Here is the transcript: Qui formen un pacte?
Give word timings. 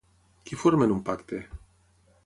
Qui 0.49 0.57
formen 0.61 0.95
un 0.95 1.05
pacte? 1.11 1.43